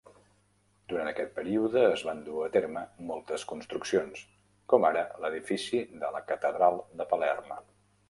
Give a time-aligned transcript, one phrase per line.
[0.93, 4.27] Durant aquest període es van dur a terme moltes construccions,
[4.75, 7.59] com ara l'edifici de la Catedral de Palerm.